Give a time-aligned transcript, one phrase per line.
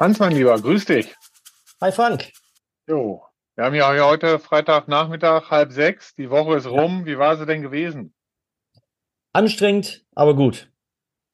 [0.00, 1.14] Hans, mein Lieber, grüß dich.
[1.80, 2.32] Hi Frank.
[2.88, 3.22] Jo,
[3.56, 6.14] wir haben ja heute Freitagnachmittag, halb sechs.
[6.14, 7.04] Die Woche ist rum.
[7.06, 8.14] Wie war sie denn gewesen?
[9.32, 10.70] Anstrengend, aber gut.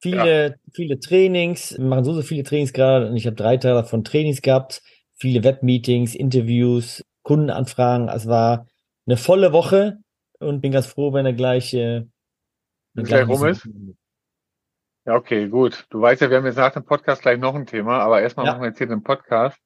[0.00, 0.54] Viele, ja.
[0.72, 1.76] viele Trainings.
[1.76, 4.82] Wir machen so, so viele Trainings gerade und ich habe drei Tage davon Trainings gehabt.
[5.14, 8.08] Viele Webmeetings, Interviews, Kundenanfragen.
[8.08, 8.66] Es war
[9.06, 9.98] eine volle Woche
[10.40, 12.04] und bin ganz froh, wenn er gleich, äh,
[12.94, 13.68] gleich rum ist.
[15.06, 15.86] Ja, okay, gut.
[15.90, 18.46] Du weißt ja, wir haben jetzt nach dem Podcast gleich noch ein Thema, aber erstmal
[18.46, 18.52] ja.
[18.52, 19.58] machen wir jetzt hier den Podcast.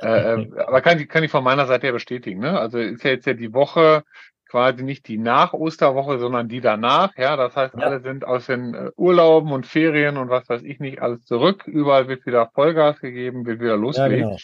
[0.00, 2.40] Äh, äh aber kann, kann ich von meiner Seite ja bestätigen.
[2.40, 2.58] Ne?
[2.58, 4.04] Also ist ja jetzt ja die Woche
[4.48, 7.16] quasi nicht die nach Osterwoche, sondern die danach.
[7.16, 7.80] Ja, das heißt, ja.
[7.80, 11.66] alle sind aus den äh, Urlauben und Ferien und was weiß ich nicht alles zurück.
[11.66, 14.22] Überall wird wieder Vollgas gegeben, wird wieder losgelegt.
[14.22, 14.38] Ja, genau.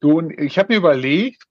[0.00, 1.42] Du, und ich habe mir überlegt,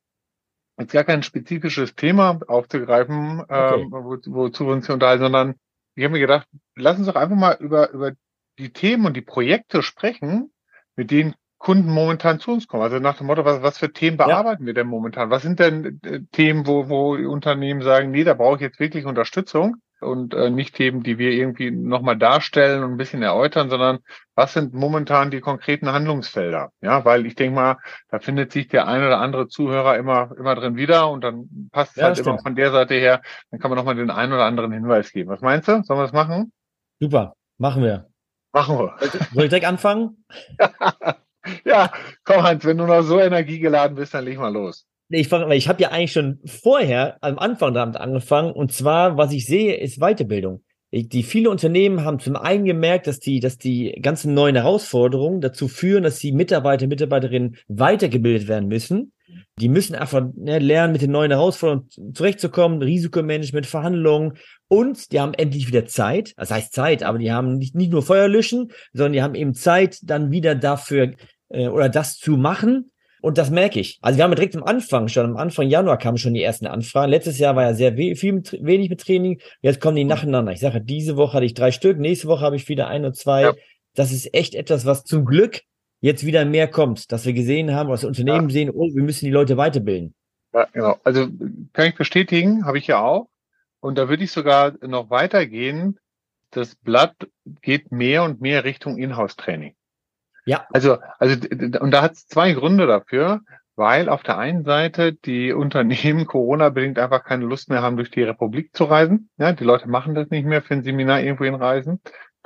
[0.78, 3.82] jetzt gar kein spezifisches Thema aufzugreifen, okay.
[3.82, 5.56] ähm, wo, wozu wir uns hier unterhalten, sondern
[5.96, 8.12] ich habe mir gedacht, lass uns doch einfach mal über, über
[8.60, 10.52] die Themen und die Projekte sprechen,
[10.96, 12.84] mit denen Kunden momentan zu uns kommen.
[12.84, 14.68] Also nach dem Motto, was, was für Themen bearbeiten ja.
[14.68, 15.32] wir denn momentan?
[15.32, 19.06] Was sind denn äh, Themen, wo, wo Unternehmen sagen, nee, da brauche ich jetzt wirklich
[19.06, 19.78] Unterstützung?
[20.00, 24.00] Und äh, nicht Themen, die wir irgendwie nochmal darstellen und ein bisschen erläutern, sondern
[24.36, 26.72] was sind momentan die konkreten Handlungsfelder?
[26.82, 27.78] Ja, weil ich denke mal,
[28.10, 31.92] da findet sich der ein oder andere Zuhörer immer, immer drin wieder und dann passt
[31.92, 34.46] es ja, halt immer von der Seite her, dann kann man nochmal den einen oder
[34.46, 35.30] anderen Hinweis geben.
[35.30, 35.84] Was meinst du?
[35.84, 36.52] Sollen wir das machen?
[37.00, 38.08] Super, machen wir.
[38.54, 38.96] Machen wir.
[39.34, 40.24] Soll ich direkt anfangen?
[41.66, 41.92] ja,
[42.24, 44.88] komm Hans, wenn du noch so energiegeladen bist, dann leg mal los.
[45.10, 49.46] Ich, ich habe ja eigentlich schon vorher am Anfang damit angefangen und zwar, was ich
[49.46, 50.64] sehe, ist Weiterbildung.
[50.92, 55.68] Die viele Unternehmen haben zum einen gemerkt, dass die, dass die ganzen neuen Herausforderungen dazu
[55.68, 59.12] führen, dass die Mitarbeiter, Mitarbeiterinnen weitergebildet werden müssen.
[59.60, 64.38] Die müssen einfach ne, lernen, mit den neuen Herausforderungen zurechtzukommen, Risikomanagement, Verhandlungen
[64.70, 66.34] und die haben endlich wieder Zeit.
[66.38, 69.54] Das heißt Zeit, aber die haben nicht, nicht nur Feuer löschen, sondern die haben eben
[69.54, 71.14] Zeit, dann wieder dafür
[71.50, 72.92] äh, oder das zu machen,
[73.22, 74.00] und das merke ich.
[74.02, 77.12] Also wir haben direkt am Anfang, schon am Anfang Januar kamen schon die ersten Anfragen.
[77.12, 79.42] Letztes Jahr war ja sehr we viel mit, wenig mit Training.
[79.62, 80.52] Jetzt kommen die nacheinander.
[80.52, 83.14] Ich sage, diese Woche hatte ich drei Stück, nächste Woche habe ich wieder ein oder
[83.14, 83.42] zwei.
[83.44, 83.54] Ja.
[83.96, 85.62] Das ist echt etwas, was zum Glück
[86.00, 88.54] jetzt wieder mehr kommt, dass wir gesehen haben, was Unternehmen ja.
[88.54, 90.14] sehen, oh, wir müssen die Leute weiterbilden.
[90.54, 90.98] Ja, genau.
[91.04, 91.28] Also
[91.74, 93.28] kann ich bestätigen, habe ich ja auch.
[93.80, 96.00] Und da würde ich sogar noch weitergehen.
[96.52, 97.16] Das Blatt
[97.62, 99.76] geht mehr und mehr Richtung Inhouse-Training.
[100.48, 100.66] Ja.
[100.72, 101.36] Also, also,
[101.80, 103.42] und da hat es zwei Gründe dafür,
[103.76, 108.24] weil auf der einen Seite die Unternehmen Corona-bedingt einfach keine Lust mehr haben, durch die
[108.24, 109.30] Republik zu reisen.
[109.38, 112.00] Ja, die Leute machen das nicht mehr für ein Seminar irgendwo hinreisen.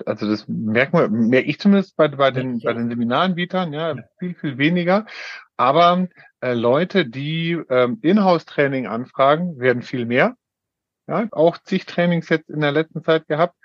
[0.06, 4.34] Also das merken wir, merke ich zumindest bei, bei den, bei den Seminaranbietern, ja, viel,
[4.34, 5.06] viel weniger.
[5.58, 6.08] Aber
[6.40, 10.36] äh, Leute, die ähm, Inhouse-Training anfragen, werden viel mehr.
[11.08, 13.56] Ja, auch zig Trainings jetzt in der letzten Zeit gehabt.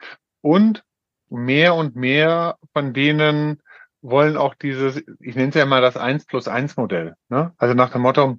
[0.43, 0.85] Und
[1.31, 3.63] mehr und mehr von denen
[4.03, 7.15] wollen auch dieses, ich nenne es ja mal das 1 plus 1 Modell.
[7.29, 7.53] Ne?
[7.59, 8.39] Also nach dem Motto,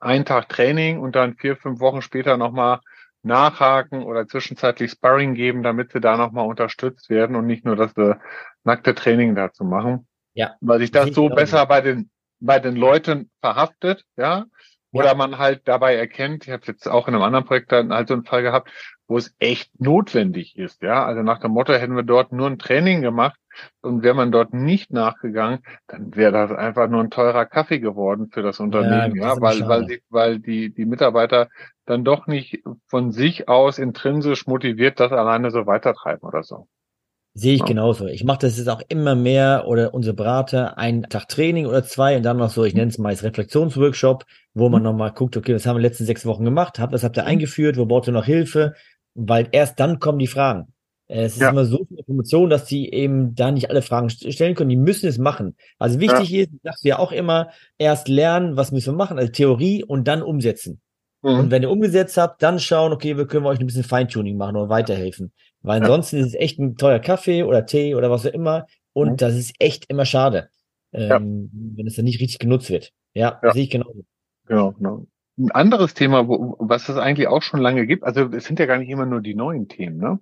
[0.00, 2.80] ein Tag Training und dann vier, fünf Wochen später nochmal
[3.22, 7.96] nachhaken oder zwischenzeitlich Sparring geben, damit sie da nochmal unterstützt werden und nicht nur das
[7.96, 8.16] äh,
[8.64, 10.06] nackte Training dazu machen.
[10.34, 10.56] Ja.
[10.60, 12.10] Weil sich das so besser bei den,
[12.40, 14.46] bei den Leuten verhaftet, ja.
[14.92, 15.14] Oder ja.
[15.14, 18.14] man halt dabei erkennt, ich habe jetzt auch in einem anderen Projekt dann halt so
[18.14, 18.70] einen Fall gehabt,
[19.06, 21.04] wo es echt notwendig ist, ja.
[21.04, 23.36] Also nach dem Motto hätten wir dort nur ein Training gemacht,
[23.80, 28.28] und wäre man dort nicht nachgegangen, dann wäre das einfach nur ein teurer Kaffee geworden
[28.30, 31.48] für das Unternehmen, ja, ja weil, weil, die, weil die, die Mitarbeiter
[31.84, 36.68] dann doch nicht von sich aus intrinsisch motiviert das alleine so weitertreiben oder so.
[37.34, 38.06] Sehe ich genauso.
[38.08, 42.16] Ich mache das jetzt auch immer mehr oder unsere Berater einen Tag Training oder zwei
[42.16, 44.88] und dann noch so, ich nenne es mal als Reflexionsworkshop, wo man mhm.
[44.88, 47.16] nochmal guckt, okay, was haben wir in den letzten sechs Wochen gemacht, hab, was habt
[47.16, 47.28] ihr mhm.
[47.28, 48.74] eingeführt, wo braucht ihr noch Hilfe,
[49.14, 50.74] weil erst dann kommen die Fragen.
[51.08, 51.50] Äh, es ist ja.
[51.50, 54.70] immer so viel Information, dass die eben da nicht alle Fragen stellen können.
[54.70, 55.56] Die müssen es machen.
[55.78, 56.42] Also wichtig ja.
[56.42, 57.48] ist, sagst du ja auch immer,
[57.78, 60.80] erst lernen, was müssen wir machen, also Theorie und dann umsetzen.
[61.22, 61.38] Mhm.
[61.38, 64.56] Und wenn ihr umgesetzt habt, dann schauen, okay, wir können euch ein bisschen Feintuning machen
[64.56, 65.32] oder weiterhelfen.
[65.62, 66.22] Weil ansonsten ja.
[66.22, 68.66] ist es echt ein teuer Kaffee oder Tee oder was auch immer.
[68.92, 69.16] Und mhm.
[69.16, 70.50] das ist echt immer schade,
[70.92, 72.92] ähm, wenn es dann nicht richtig genutzt wird.
[73.14, 74.04] Ja, sehe ich genauso.
[74.46, 75.06] Genau, genau.
[75.38, 78.66] Ein anderes Thema, wo, was es eigentlich auch schon lange gibt, also es sind ja
[78.66, 80.20] gar nicht immer nur die neuen Themen, ne?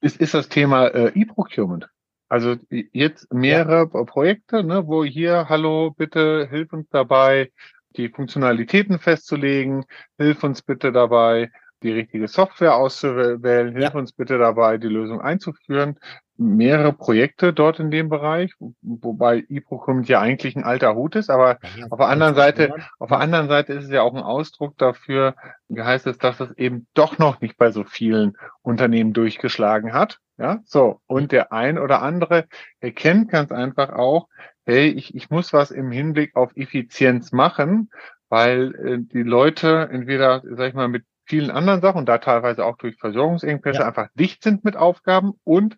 [0.00, 1.88] ist, ist das Thema äh, E-Procurement.
[2.28, 4.04] Also jetzt mehrere ja.
[4.04, 7.50] Projekte, ne, wo hier, hallo, bitte hilf uns dabei,
[7.96, 9.86] die Funktionalitäten festzulegen,
[10.18, 11.50] hilf uns bitte dabei,
[11.82, 13.72] die richtige Software auszuwählen.
[13.72, 13.94] Hilf ja.
[13.94, 15.98] uns bitte dabei, die Lösung einzuführen.
[16.36, 21.58] Mehrere Projekte dort in dem Bereich, wobei eProcurement ja eigentlich ein alter Hut ist, aber
[21.76, 24.78] ja, auf der anderen Seite, auf der anderen Seite ist es ja auch ein Ausdruck
[24.78, 25.34] dafür,
[25.68, 30.18] wie heißt es, dass es eben doch noch nicht bei so vielen Unternehmen durchgeschlagen hat.
[30.36, 31.00] Ja, so.
[31.06, 32.46] Und der ein oder andere
[32.78, 34.28] erkennt ganz einfach auch,
[34.64, 37.90] hey, ich, ich muss was im Hinblick auf Effizienz machen,
[38.28, 42.64] weil äh, die Leute entweder, sag ich mal, mit vielen anderen Sachen und da teilweise
[42.64, 43.86] auch durch Versorgungsengpässe ja.
[43.86, 45.76] einfach dicht sind mit Aufgaben und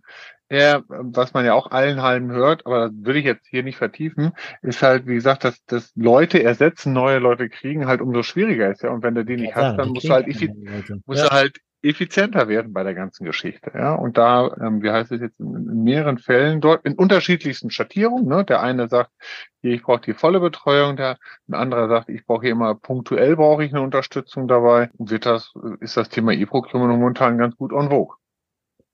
[0.49, 3.77] er, was man ja auch allen Halben hört, aber das würde ich jetzt hier nicht
[3.77, 4.33] vertiefen,
[4.63, 8.83] ist halt, wie gesagt, dass, dass Leute ersetzen, neue Leute kriegen, halt umso schwieriger ist,
[8.83, 8.91] ja.
[8.91, 11.29] Und wenn du die nicht ja, hast, dann musst du halt, musst ja.
[11.29, 13.73] du halt effizienter werden bei der ganzen Geschichte.
[13.75, 18.27] Ja, und da, ähm, wie heißt es jetzt, in, mehreren Fällen dort in unterschiedlichsten Schattierungen.
[18.27, 18.45] Ne?
[18.45, 19.11] Der eine sagt,
[19.63, 21.19] hier, ich brauche die volle Betreuung, der
[21.49, 24.91] ein anderer sagt, ich brauche hier immer punktuell brauche ich eine Unterstützung dabei.
[24.99, 28.17] Wird das, ist das Thema E-Procurement momentan ganz gut on vogue.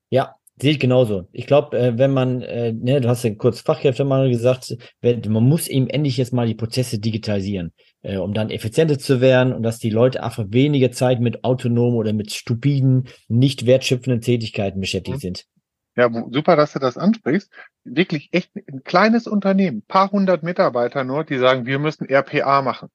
[0.09, 1.27] Ja, Sehe ich genauso.
[1.33, 5.43] Ich glaube, äh, wenn man, äh, ne, du hast ja kurz Fachkräfte mal gesagt, man
[5.43, 9.63] muss eben endlich jetzt mal die Prozesse digitalisieren, äh, um dann effizienter zu werden und
[9.63, 15.17] dass die Leute einfach weniger Zeit mit autonomen oder mit stupiden, nicht wertschöpfenden Tätigkeiten beschäftigt
[15.17, 15.21] mhm.
[15.21, 15.45] sind.
[15.95, 17.51] Ja, super, dass du das ansprichst.
[17.83, 22.89] Wirklich echt ein kleines Unternehmen, paar hundert Mitarbeiter nur, die sagen, wir müssen RPA machen.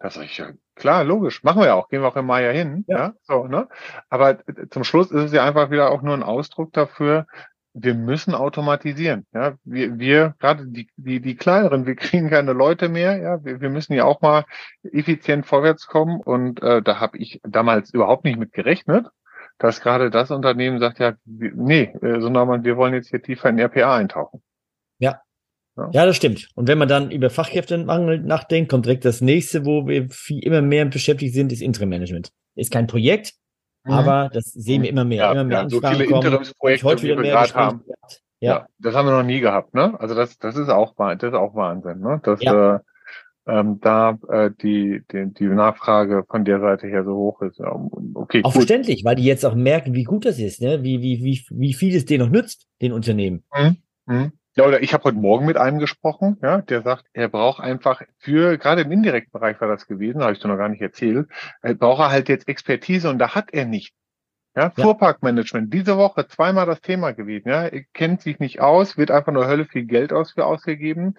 [0.00, 2.42] Das sage ich ja, klar, logisch, machen wir ja auch, gehen wir auch im Mai
[2.42, 2.98] ja hin, ja.
[2.98, 3.68] ja, so, ne?
[4.08, 7.26] Aber äh, zum Schluss ist es ja einfach wieder auch nur ein Ausdruck dafür,
[7.74, 9.56] wir müssen automatisieren, ja.
[9.64, 13.44] Wir, wir gerade die, die, die kleineren, wir kriegen keine Leute mehr, ja.
[13.44, 14.44] Wir, wir müssen ja auch mal
[14.82, 19.06] effizient vorwärts kommen und äh, da habe ich damals überhaupt nicht mit gerechnet,
[19.58, 23.58] dass gerade das Unternehmen sagt, ja, nee, äh, sondern wir wollen jetzt hier tiefer in
[23.58, 24.42] RPA eintauchen.
[24.98, 25.20] Ja,
[25.76, 25.88] ja.
[25.92, 26.48] ja, das stimmt.
[26.54, 30.60] Und wenn man dann über Fachkräftemangel nachdenkt, kommt direkt das nächste, wo wir viel, immer
[30.60, 32.30] mehr beschäftigt sind, ist Interim-Management.
[32.54, 33.34] Ist kein Projekt.
[33.84, 35.24] Aber das sehen wir immer mehr.
[35.24, 37.84] Ja, immer mehr ja, so viele Interimsprojekte, heute wieder die wir gerade haben.
[37.86, 37.94] Ja.
[38.40, 38.66] ja.
[38.78, 39.98] das haben wir noch nie gehabt, ne?
[40.00, 42.20] Also das, das ist auch, das ist auch Wahnsinn, ne?
[42.22, 42.76] Dass ja.
[42.76, 42.78] äh,
[43.46, 47.60] ähm, da äh, die, die, die Nachfrage von der Seite her so hoch ist.
[47.60, 48.52] Okay, auch gut.
[48.52, 50.82] verständlich, weil die jetzt auch merken, wie gut das ist, ne?
[50.82, 53.42] Wie, wie, wie, wie viel es denen noch nützt, den Unternehmen.
[53.52, 53.76] Mhm.
[54.06, 54.32] Mhm.
[54.54, 58.02] Ja, oder ich habe heute Morgen mit einem gesprochen, ja, der sagt, er braucht einfach
[58.18, 61.26] für, gerade im indirekten Bereich war das gewesen, habe ich dir noch gar nicht erzählt,
[61.62, 63.94] er braucht er halt jetzt Expertise und da hat er nicht.
[64.54, 64.70] Ja, ja.
[64.70, 69.32] Fuhrparkmanagement, diese Woche zweimal das Thema gewesen, ja, er kennt sich nicht aus, wird einfach
[69.32, 71.14] nur Hölle viel Geld aus für ausgegeben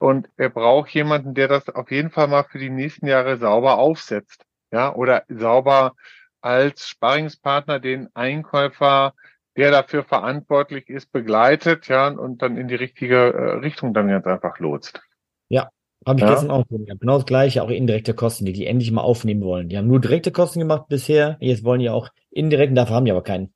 [0.00, 3.78] und er braucht jemanden, der das auf jeden Fall mal für die nächsten Jahre sauber
[3.78, 5.94] aufsetzt, ja, oder sauber
[6.40, 9.14] als Sparringspartner den Einkäufer
[9.56, 14.26] der dafür verantwortlich ist, begleitet, ja, und dann in die richtige äh, Richtung dann ganz
[14.26, 15.00] einfach lotst.
[15.48, 15.70] Ja,
[16.06, 16.30] habe ich ja.
[16.30, 16.98] gestern auch gesehen.
[16.98, 19.68] Genau das gleiche, auch indirekte Kosten, die die endlich mal aufnehmen wollen.
[19.68, 23.12] Die haben nur direkte Kosten gemacht bisher, jetzt wollen die auch indirekten, dafür haben die
[23.12, 23.52] aber keinen.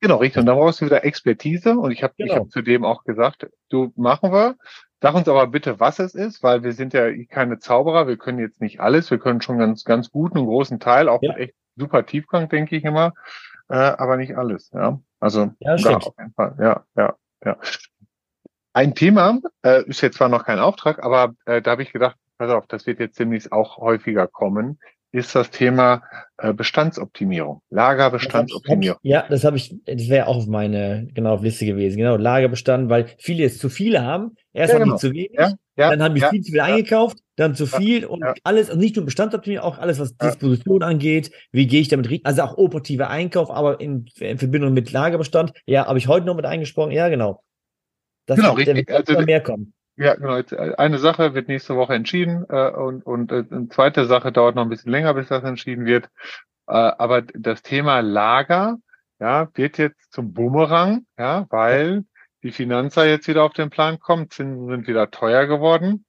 [0.00, 0.40] Genau, richtig.
[0.40, 1.76] Und da brauchst du wieder Expertise.
[1.76, 2.32] Und ich habe genau.
[2.32, 4.56] ich hab zudem auch gesagt, du machen wir.
[5.00, 8.06] Sag uns aber bitte, was es ist, weil wir sind ja keine Zauberer.
[8.06, 9.10] Wir können jetzt nicht alles.
[9.10, 11.34] Wir können schon ganz, ganz guten, großen Teil, auch ja.
[11.34, 13.12] echt super Tiefgang, denke ich immer
[13.68, 14.70] äh, aber nicht alles.
[14.72, 16.56] Ja, also ja, da auf jeden Fall.
[16.60, 17.56] Ja, ja, ja.
[18.72, 22.16] Ein Thema äh, ist jetzt zwar noch kein Auftrag, aber äh, da habe ich gedacht,
[22.36, 24.78] pass auf, das wird jetzt demnächst auch häufiger kommen
[25.10, 26.02] ist das Thema
[26.36, 28.98] äh, Bestandsoptimierung, Lagerbestandsoptimierung.
[29.02, 31.96] Ja, das habe ich, das wäre auch auf meine genau auf Liste gewesen.
[31.96, 34.36] Genau, Lagerbestand, weil viele jetzt zu viele haben.
[34.52, 34.96] Erst ja, haben genau.
[34.96, 38.04] die zu wenig, ja, ja, dann haben die viel zu viel eingekauft, dann zu viel
[38.04, 41.30] und alles, und nicht nur Bestandsoptimierung, auch alles, was Disposition angeht.
[41.52, 42.08] Wie gehe ich damit?
[42.24, 45.52] Also auch operativer Einkauf, aber in, in, Verbindung mit Lagerbestand.
[45.66, 46.90] Ja, habe ich heute noch mit eingesprochen.
[46.90, 47.44] Ja, genau.
[48.26, 48.90] Das genau, richtig.
[48.90, 49.72] Also, mehr kommen.
[49.96, 50.36] Ja, genau.
[50.36, 54.56] Äh, eine Sache wird nächste Woche entschieden äh, und, und äh, eine zweite Sache dauert
[54.56, 56.06] noch ein bisschen länger, bis das entschieden wird.
[56.66, 58.78] Äh, aber das Thema Lager
[59.20, 62.04] ja, wird jetzt zum Bumerang, ja, weil
[62.42, 66.04] die Finanzer jetzt wieder auf den Plan kommen, Zinsen sind wieder teuer geworden.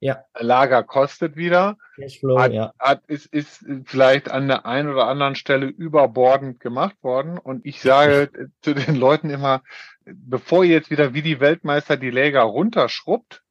[0.00, 0.24] Ja.
[0.38, 1.76] Lager kostet wieder.
[1.96, 2.72] Cashflow, hat, ja.
[2.78, 7.38] Hat, ist, ist vielleicht an der einen oder anderen Stelle überbordend gemacht worden.
[7.38, 8.30] Und ich sage
[8.62, 9.62] zu den Leuten immer,
[10.04, 13.42] bevor ihr jetzt wieder wie die Weltmeister die Läger runterschrubbt,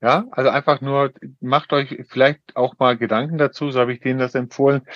[0.00, 4.20] ja, also einfach nur, macht euch vielleicht auch mal Gedanken dazu, so habe ich denen
[4.20, 4.86] das empfohlen.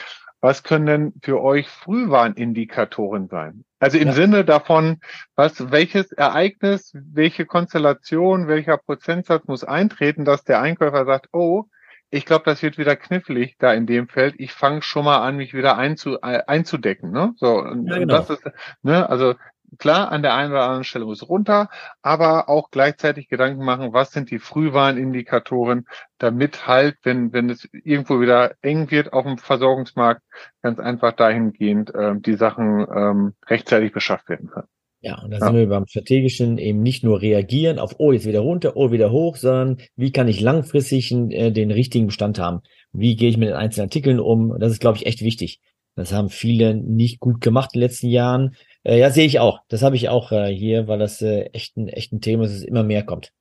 [0.43, 3.65] Was können denn für euch Frühwarnindikatoren sein?
[3.79, 4.13] Also im ja.
[4.13, 4.99] Sinne davon,
[5.37, 11.67] was, welches Ereignis, welche Konstellation, welcher Prozentsatz muss eintreten, dass der Einkäufer sagt, oh,
[12.11, 14.35] ich glaube, das wird wieder knifflig da in dem Feld.
[14.37, 17.13] Ich fange schon mal an, mich wieder einzu, einzudecken.
[17.13, 17.33] Ne?
[17.37, 18.19] So, ja, genau.
[18.19, 18.43] das ist,
[18.83, 19.35] ne, also
[19.79, 21.69] klar, an der einen oder anderen Stelle muss runter,
[22.03, 25.87] aber auch gleichzeitig Gedanken machen, was sind die Frühwarnindikatoren,
[26.19, 30.23] damit halt, wenn, wenn es irgendwo wieder eng wird auf dem Versorgungsmarkt,
[30.63, 34.69] ganz einfach dahingehend äh, die Sachen ähm, rechtzeitig beschafft werden können.
[35.05, 35.47] Ja, und da ja.
[35.47, 39.11] sind wir beim strategischen eben nicht nur reagieren auf, oh, jetzt wieder runter, oh, wieder
[39.11, 42.61] hoch, sondern wie kann ich langfristig äh, den richtigen Bestand haben?
[42.93, 44.57] Wie gehe ich mit den einzelnen Artikeln um?
[44.61, 45.61] Das ist, glaube ich, echt wichtig.
[45.97, 48.55] Das haben viele nicht gut gemacht in den letzten Jahren.
[48.85, 49.61] Äh, ja, sehe ich auch.
[49.69, 52.51] Das habe ich auch äh, hier, weil das äh, echt, ein, echt ein Thema ist,
[52.51, 53.33] dass es immer mehr kommt.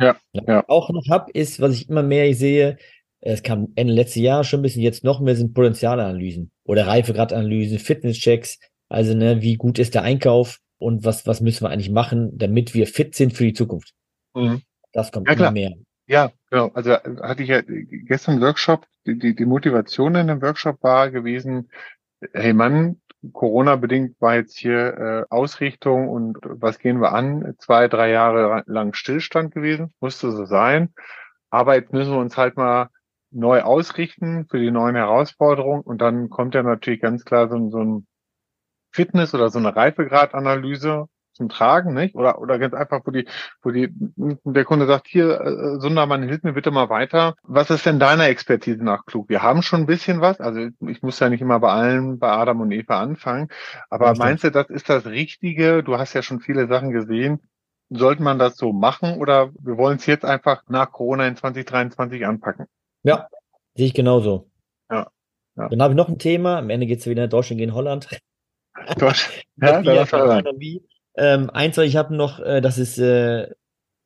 [0.00, 0.42] Ja, ja.
[0.46, 2.76] Was ich auch noch habe, ist, was ich immer mehr sehe,
[3.20, 7.78] es kam Ende letztes Jahr schon ein bisschen, jetzt noch mehr sind Potenzialanalysen oder Reifegradanalysen,
[7.78, 8.60] Fitnesschecks.
[8.88, 10.60] Also, ne, wie gut ist der Einkauf?
[10.78, 13.92] und was, was müssen wir eigentlich machen, damit wir fit sind für die Zukunft.
[14.34, 14.62] Mhm.
[14.92, 15.52] Das kommt ja, immer klar.
[15.52, 15.72] mehr.
[16.06, 16.68] Ja, genau.
[16.68, 21.70] Also hatte ich ja gestern Workshop, die, die, die Motivation in dem Workshop war gewesen,
[22.32, 23.00] hey Mann,
[23.32, 27.54] Corona-bedingt war jetzt hier äh, Ausrichtung und was gehen wir an?
[27.58, 30.94] Zwei, drei Jahre lang Stillstand gewesen, musste so sein.
[31.50, 32.90] Aber jetzt müssen wir uns halt mal
[33.30, 35.82] neu ausrichten für die neuen Herausforderungen.
[35.82, 38.06] Und dann kommt ja natürlich ganz klar so, so ein
[38.92, 41.06] Fitness oder so eine Reifegradanalyse
[41.38, 42.14] zum Tragen, nicht?
[42.14, 43.26] Oder, oder ganz einfach, wo die,
[43.62, 43.88] wo die,
[44.44, 47.34] der Kunde sagt, hier, äh, Sundermann, hilf mir bitte mal weiter.
[47.42, 49.30] Was ist denn deiner Expertise nach klug?
[49.30, 50.40] Wir haben schon ein bisschen was.
[50.40, 53.48] Also ich muss ja nicht immer bei allen, bei Adam und Eva anfangen.
[53.88, 54.18] Aber Richtig.
[54.18, 55.82] meinst du, das ist das Richtige?
[55.82, 57.40] Du hast ja schon viele Sachen gesehen.
[57.88, 62.26] Sollte man das so machen oder wir wollen es jetzt einfach nach Corona in 2023
[62.26, 62.66] anpacken?
[63.02, 63.28] Ja,
[63.74, 64.50] sehe ich genauso.
[64.90, 65.08] Ja.
[65.56, 65.68] ja.
[65.68, 66.58] Dann habe ich noch ein Thema.
[66.58, 68.08] Am Ende geht es wieder in Deutschland gegen Holland.
[68.98, 69.30] Gott.
[69.56, 70.42] ja, da war
[71.18, 73.48] ähm, eins, was ich habe noch, äh, das ist äh,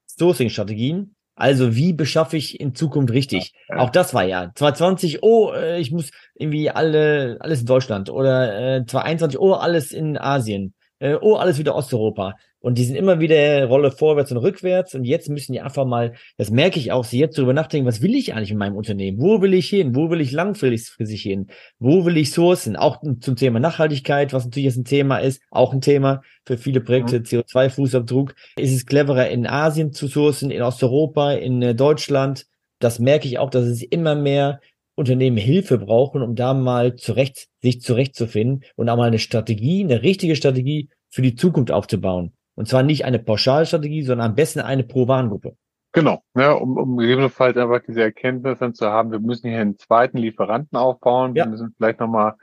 [0.07, 1.15] Sourcing-Strategien.
[1.35, 3.53] Also wie beschaffe ich in Zukunft richtig?
[3.69, 3.79] Ja.
[3.79, 8.77] Auch das war ja 2020, oh, äh, ich muss irgendwie alle alles in Deutschland oder
[8.77, 12.35] äh, 2021, oh, alles in Asien, äh, oh, alles wieder Osteuropa.
[12.63, 14.95] Und die sind immer wieder Rolle vorwärts und rückwärts.
[14.95, 18.03] Und jetzt müssen die einfach mal, das merke ich auch, sie jetzt darüber nachdenken, was
[18.03, 19.21] will ich eigentlich in meinem Unternehmen?
[19.21, 19.97] Wo will ich hin?
[19.97, 21.49] Wo will ich langfristig hin?
[21.81, 22.77] Wo will ich sourcen?
[22.77, 26.81] Auch zum Thema Nachhaltigkeit, was natürlich jetzt ein Thema ist, auch ein Thema für viele
[26.81, 27.25] Projekte, mhm.
[27.25, 28.35] CO2-Fußabdruck.
[28.57, 32.47] Ist es cleverer, in Asien zu sourcen, in Osteuropa, in äh, Deutschland?
[32.79, 34.61] Das merke ich auch, dass es immer mehr
[34.95, 40.03] Unternehmen Hilfe brauchen, um da mal zurecht, sich zurechtzufinden und auch mal eine Strategie, eine
[40.03, 42.33] richtige Strategie für die Zukunft aufzubauen.
[42.55, 45.57] Und zwar nicht eine Pauschalstrategie, sondern am besten eine Pro-Warengruppe.
[45.93, 49.77] Genau, ja, um, um gegebenenfalls einfach diese Erkenntnis dann zu haben, wir müssen hier einen
[49.77, 51.45] zweiten Lieferanten aufbauen, ja.
[51.45, 52.37] wir müssen vielleicht nochmal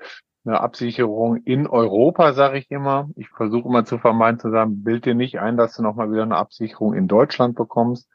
[0.46, 3.10] eine Absicherung in Europa, sage ich immer.
[3.16, 6.24] Ich versuche immer zu vermeiden zu sagen, bild dir nicht ein, dass du nochmal wieder
[6.24, 8.10] eine Absicherung in Deutschland bekommst,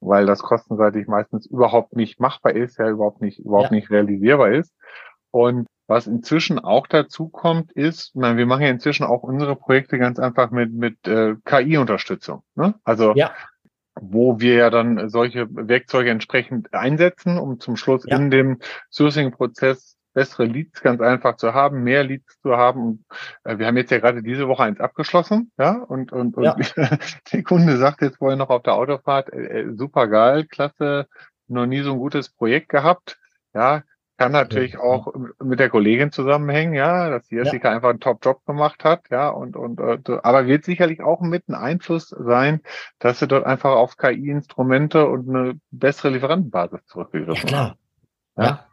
[0.00, 3.76] weil das kostenseitig meistens überhaupt nicht machbar ist, ja überhaupt nicht, überhaupt ja.
[3.76, 4.74] nicht realisierbar ist.
[5.30, 9.98] Und was inzwischen auch dazu kommt, ist, meine, wir machen ja inzwischen auch unsere Projekte
[9.98, 12.44] ganz einfach mit, mit äh, KI-Unterstützung.
[12.54, 12.74] Ne?
[12.84, 13.32] Also ja.
[14.00, 18.16] wo wir ja dann solche Werkzeuge entsprechend einsetzen, um zum Schluss ja.
[18.16, 22.82] in dem Sourcing-Prozess bessere Leads ganz einfach zu haben, mehr Leads zu haben.
[22.82, 23.04] Und,
[23.42, 26.56] äh, wir haben jetzt ja gerade diese Woche eins abgeschlossen, ja, und, und, und ja.
[27.32, 31.08] der Kunde sagt jetzt vorher noch auf der Autofahrt, äh, äh super geil, klasse,
[31.48, 33.18] noch nie so ein gutes Projekt gehabt.
[33.54, 33.82] Ja,
[34.20, 34.80] kann natürlich ja.
[34.80, 37.74] auch mit der Kollegin zusammenhängen, ja, dass Jessica ja.
[37.74, 41.54] einfach einen Top-Job gemacht hat, ja, und, und, äh, aber wird sicherlich auch mit ein
[41.54, 42.60] Einfluss sein,
[42.98, 47.76] dass sie dort einfach auf KI-Instrumente und eine bessere Lieferantenbasis zurückgegriffen ja, klar.
[48.36, 48.44] Ja.
[48.44, 48.66] ja.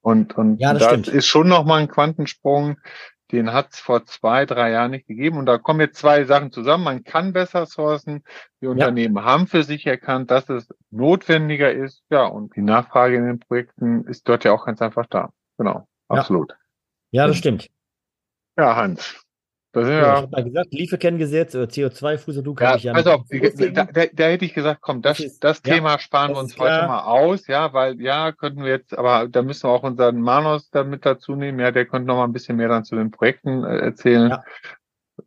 [0.00, 2.76] Und, und ja, das, das ist schon nochmal ein Quantensprung,
[3.32, 5.38] den hat es vor zwei, drei Jahren nicht gegeben.
[5.38, 6.84] Und da kommen jetzt zwei Sachen zusammen.
[6.84, 8.24] Man kann besser sourcen.
[8.60, 9.24] Die Unternehmen ja.
[9.24, 12.02] haben für sich erkannt, dass es notwendiger ist.
[12.10, 15.32] Ja, und die Nachfrage in den Projekten ist dort ja auch ganz einfach da.
[15.58, 16.50] Genau, absolut.
[17.10, 17.70] Ja, ja das stimmt.
[18.56, 19.24] Ja, Hans.
[19.72, 22.92] Das sind ja, ja, ich habe mal gesagt, Lieferkenngesetz oder CO2-Fußabdruck ja, habe ich ja
[22.92, 23.22] Also,
[23.72, 26.88] da, da, da, hätte ich gesagt, komm, das, das, das Thema sparen wir uns heute
[26.88, 30.70] mal aus, ja, weil ja, könnten wir jetzt, aber da müssen wir auch unseren Manos
[30.70, 33.62] damit dazu nehmen, ja, der könnte noch mal ein bisschen mehr dann zu den Projekten
[33.62, 34.30] äh, erzählen.
[34.30, 34.44] Ja.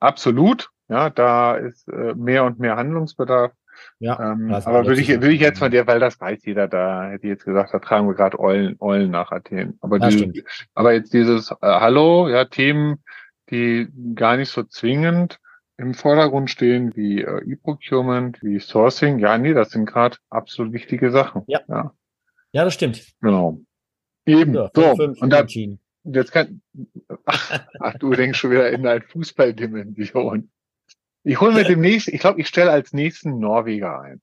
[0.02, 3.54] Absolut, ja, da ist äh, mehr und mehr Handlungsbedarf.
[4.00, 7.10] Ja, ähm, aber würde ich, würde ich jetzt von dir, weil das weiß jeder, da
[7.10, 9.78] hätte ich jetzt gesagt, da tragen wir gerade Eulen, Eulen nach Athen.
[9.82, 13.04] Aber, die, aber jetzt dieses äh, Hallo, ja, Themen,
[13.54, 15.40] die gar nicht so zwingend
[15.78, 19.20] im Vordergrund stehen, wie äh, E-Procurement, wie Sourcing.
[19.20, 21.44] Ja, nee, das sind gerade absolut wichtige Sachen.
[21.48, 21.62] Ja.
[21.68, 21.94] ja.
[22.52, 23.06] Ja, das stimmt.
[23.22, 23.60] Genau.
[24.26, 24.54] Eben.
[24.54, 25.46] Ja, so, und da,
[26.04, 26.62] jetzt kann,
[27.26, 30.52] ach, ach, du denkst schon wieder in eine Fußballdimension.
[31.24, 34.22] Ich hole mir demnächst, ich glaube, ich stelle als nächsten Norweger ein.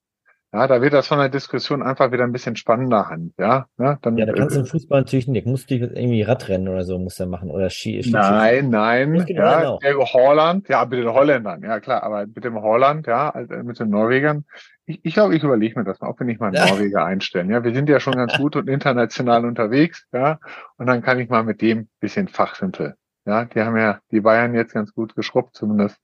[0.53, 3.67] Ja, da wird das von der Diskussion einfach wieder ein bisschen spannender Hand, ja.
[3.77, 3.99] Ne?
[4.03, 6.99] Dann, ja, da kannst du im Fußball natürlich nicht, musst du irgendwie Radrennen oder so
[6.99, 8.03] musst du machen oder Ski.
[8.03, 12.61] Ski nein, nein, ja, der Holland, ja, mit den Holländern, ja klar, aber mit dem
[12.61, 14.45] Holland, ja, also mit den Norwegern.
[14.87, 17.49] Ich, ich glaube, ich überlege mir das mal, ob wir nicht mal einen Norweger einstellen.
[17.49, 20.41] Ja, wir sind ja schon ganz gut und international unterwegs, ja,
[20.79, 22.97] und dann kann ich mal mit dem bisschen Fachsimpel.
[23.25, 26.01] Ja, die haben ja die Bayern jetzt ganz gut geschrubbt, zumindest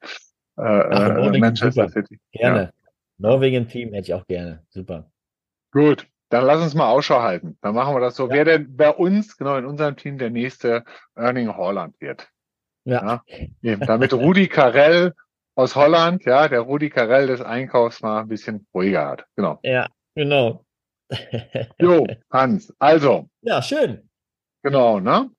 [0.57, 2.21] äh, Ach, äh, Manchester City.
[2.31, 2.63] Gerne.
[2.63, 2.86] Ja.
[3.19, 4.65] Norwegen-Team hätte ich auch gerne.
[4.69, 5.11] Super.
[5.73, 7.57] Gut, dann lass uns mal Ausschau halten.
[7.61, 8.29] Dann machen wir das so.
[8.29, 8.35] Ja.
[8.35, 12.29] Wer denn bei uns, genau in unserem Team, der nächste Erling Holland wird.
[12.85, 13.23] Ja.
[13.63, 15.13] ja damit Rudi Carell
[15.57, 19.27] aus Holland, ja, der Rudi Carell des Einkaufs mal ein bisschen ruhiger hat.
[19.37, 19.59] Genau.
[19.63, 20.65] Ja, genau.
[21.79, 22.75] jo, Hans.
[22.79, 23.29] Also.
[23.43, 24.09] Ja, schön.
[24.63, 25.31] Genau, ne?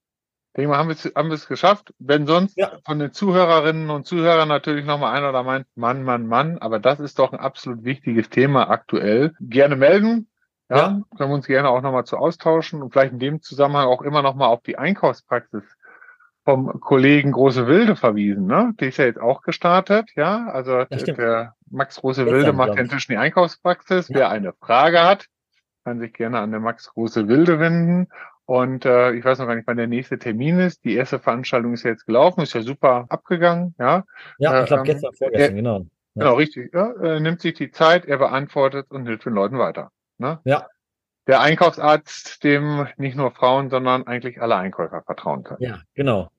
[0.58, 0.88] Denke mal, haben
[1.30, 1.94] wir es geschafft.
[1.98, 2.72] Wenn sonst ja.
[2.84, 6.98] von den Zuhörerinnen und Zuhörern natürlich nochmal einer oder meint, Mann, Mann, Mann, aber das
[6.98, 9.34] ist doch ein absolut wichtiges Thema aktuell.
[9.40, 10.28] Gerne melden.
[10.68, 11.02] Ja, ja.
[11.16, 14.20] können wir uns gerne auch nochmal zu austauschen und vielleicht in dem Zusammenhang auch immer
[14.20, 15.62] nochmal auf die Einkaufspraxis
[16.44, 18.46] vom Kollegen Große Wilde verwiesen.
[18.46, 18.74] Ne?
[18.80, 20.48] Die ist ja jetzt auch gestartet, ja.
[20.48, 24.08] Also der Max Große Wilde macht ja inzwischen die Einkaufspraxis.
[24.08, 24.16] Ja.
[24.16, 25.26] Wer eine Frage hat,
[25.84, 28.08] kann sich gerne an den Max Große Wilde wenden.
[28.48, 30.82] Und äh, ich weiß noch gar nicht, wann der nächste Termin ist.
[30.82, 33.74] Die erste Veranstaltung ist ja jetzt gelaufen, ist ja super abgegangen.
[33.78, 34.04] Ja,
[34.38, 35.78] ja ich glaube äh, gestern, vorgestern, er, genau.
[35.80, 35.84] Ja.
[36.14, 36.72] Genau, richtig.
[36.72, 39.90] Ja, er nimmt sich die Zeit, er beantwortet und hilft den Leuten weiter.
[40.16, 40.40] Ne?
[40.44, 40.66] Ja.
[41.26, 45.60] Der Einkaufsarzt, dem nicht nur Frauen, sondern eigentlich alle Einkäufer vertrauen können.
[45.60, 46.30] Ja, genau.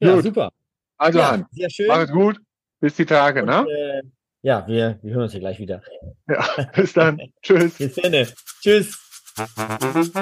[0.00, 0.24] Ja, gut.
[0.24, 0.50] super.
[0.98, 1.86] Also ja, Hans, sehr schön.
[1.88, 2.40] mach es gut.
[2.80, 3.66] Bis die Tage, und, ne?
[3.70, 4.02] Äh,
[4.42, 5.80] ja, wir, wir hören uns ja gleich wieder.
[6.28, 6.44] Ja,
[6.74, 7.22] bis dann.
[7.42, 7.78] Tschüss.
[7.78, 8.12] Bis dann.
[8.60, 9.03] Tschüss.
[9.36, 10.14] Musik